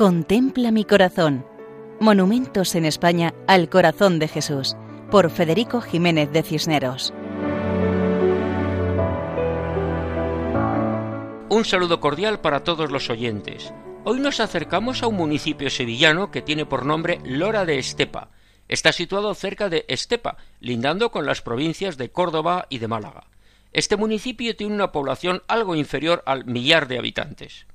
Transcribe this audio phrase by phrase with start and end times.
[0.00, 1.44] Contempla mi corazón.
[2.00, 4.74] Monumentos en España al corazón de Jesús,
[5.10, 7.12] por Federico Jiménez de Cisneros.
[11.50, 13.74] Un saludo cordial para todos los oyentes.
[14.04, 18.30] Hoy nos acercamos a un municipio sevillano que tiene por nombre Lora de Estepa.
[18.68, 23.26] Está situado cerca de Estepa, lindando con las provincias de Córdoba y de Málaga.
[23.74, 27.66] Este municipio tiene una población algo inferior al millar de habitantes.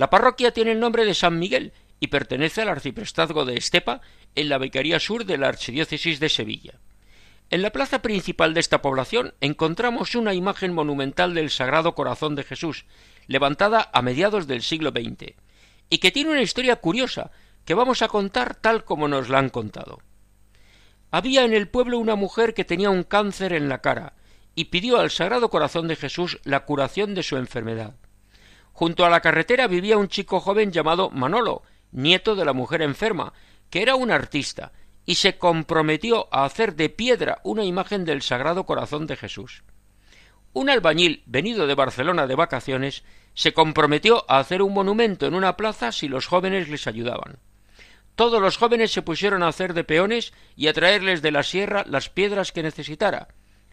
[0.00, 4.00] La parroquia tiene el nombre de San Miguel y pertenece al arciprestazgo de Estepa
[4.34, 6.80] en la Vicaría Sur de la Archidiócesis de Sevilla.
[7.50, 12.44] En la plaza principal de esta población encontramos una imagen monumental del Sagrado Corazón de
[12.44, 12.86] Jesús,
[13.26, 15.34] levantada a mediados del siglo XX,
[15.90, 17.30] y que tiene una historia curiosa
[17.66, 19.98] que vamos a contar tal como nos la han contado.
[21.10, 24.14] Había en el pueblo una mujer que tenía un cáncer en la cara,
[24.54, 27.96] y pidió al Sagrado Corazón de Jesús la curación de su enfermedad.
[28.72, 33.32] Junto a la carretera vivía un chico joven llamado Manolo, nieto de la mujer enferma,
[33.68, 34.72] que era un artista,
[35.04, 39.64] y se comprometió a hacer de piedra una imagen del Sagrado Corazón de Jesús.
[40.52, 45.56] Un albañil venido de Barcelona de vacaciones se comprometió a hacer un monumento en una
[45.56, 47.38] plaza si los jóvenes les ayudaban.
[48.16, 51.84] Todos los jóvenes se pusieron a hacer de peones y a traerles de la sierra
[51.86, 53.28] las piedras que necesitara,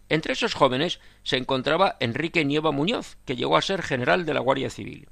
[0.10, 4.40] entre esos jóvenes se encontraba Enrique Nieva Muñoz, que llegó a ser general de la
[4.40, 5.10] Guardia Civil.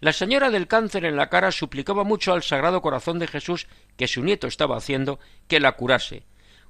[0.00, 3.66] La señora del cáncer en la cara suplicaba mucho al Sagrado Corazón de Jesús,
[3.96, 6.24] que su nieto estaba haciendo, que la curase.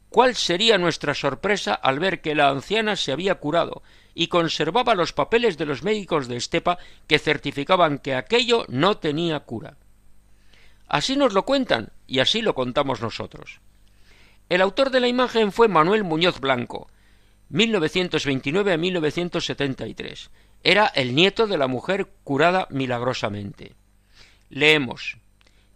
[0.09, 3.83] ¿Cuál sería nuestra sorpresa al ver que la anciana se había curado
[4.15, 9.41] y conservaba los papeles de los médicos de Estepa que certificaban que aquello no tenía
[9.41, 9.77] cura?
[10.87, 13.61] Así nos lo cuentan y así lo contamos nosotros.
[14.49, 16.89] El autor de la imagen fue Manuel Muñoz Blanco,
[17.55, 20.31] 1929 a 1973.
[20.65, 23.75] Era el nieto de la mujer curada milagrosamente.
[24.51, 25.19] Leemos.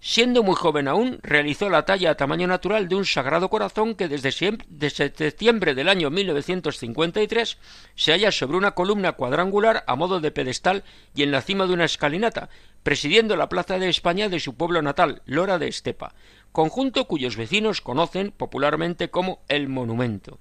[0.00, 4.08] Siendo muy joven aún, realizó la talla a tamaño natural de un sagrado corazón que
[4.08, 7.58] desde, septiembre del año 1953
[7.94, 10.82] se halla sobre una columna cuadrangular a modo de pedestal
[11.14, 12.48] y en la cima de una escalinata,
[12.82, 16.16] presidiendo la plaza de España de su pueblo natal, Lora de Estepa,
[16.50, 20.40] conjunto cuyos vecinos conocen popularmente como el Monumento.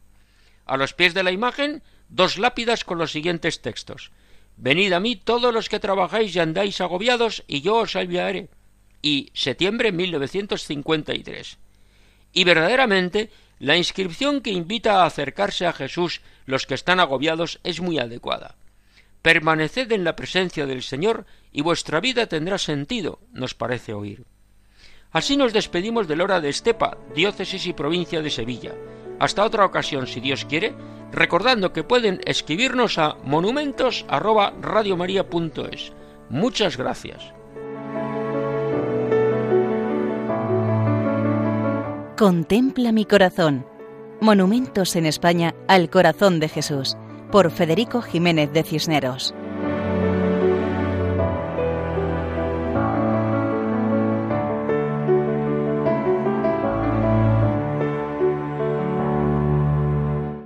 [0.67, 4.11] A los pies de la imagen, dos lápidas con los siguientes textos.
[4.57, 8.49] Venid a mí todos los que trabajáis y andáis agobiados, y yo os aliviaré.
[9.01, 11.57] Y septiembre 1953.
[12.33, 13.29] Y verdaderamente,
[13.59, 18.55] la inscripción que invita a acercarse a Jesús los que están agobiados es muy adecuada.
[19.21, 24.25] Permaneced en la presencia del Señor y vuestra vida tendrá sentido, nos parece oír.
[25.11, 28.75] Así nos despedimos de Lora de Estepa, diócesis y provincia de Sevilla
[29.19, 30.73] hasta otra ocasión, si Dios quiere,
[31.11, 35.93] recordando que pueden escribirnos a monumentos@radiomaria.es.
[36.29, 37.33] Muchas gracias.
[42.17, 43.63] Contempla mi corazón.
[44.19, 46.97] Monumentos en España al corazón de Jesús,
[47.31, 49.35] por Federico Jiménez de Cisneros.